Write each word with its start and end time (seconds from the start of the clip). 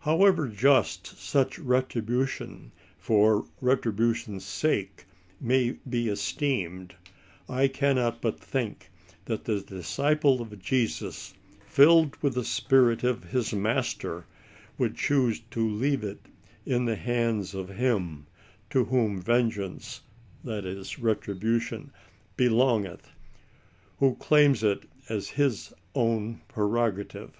However 0.00 0.48
just 0.48 1.06
such 1.06 1.56
retribution, 1.56 2.72
for 2.98 3.46
retribution's 3.60 4.44
sake, 4.44 5.04
may 5.40 5.76
be 5.88 6.08
esteemed, 6.08 6.96
I 7.48 7.68
cannot 7.68 8.20
but 8.20 8.40
think 8.40 8.90
that 9.26 9.44
the 9.44 9.60
disciple 9.60 10.42
of 10.42 10.60
Jesus, 10.60 11.34
filled 11.64 12.16
with 12.20 12.34
the 12.34 12.42
spirit 12.44 13.04
of 13.04 13.30
his 13.30 13.52
master, 13.52 14.26
would 14.78 14.96
choose 14.96 15.38
to 15.52 15.70
leave 15.70 16.02
it 16.02 16.26
in 16.66 16.86
the 16.86 16.96
hands 16.96 17.54
of 17.54 17.68
Him 17.68 18.26
to 18.70 18.86
whom 18.86 19.22
vengeance 19.22 20.00
[i. 20.44 20.58
e. 20.58 20.84
retribution] 20.98 21.92
beiongeth;" 22.36 23.12
who 24.00 24.16
claims 24.16 24.64
it 24.64 24.88
as 25.08 25.28
His 25.28 25.72
own 25.94 26.40
prerogative. 26.48 27.36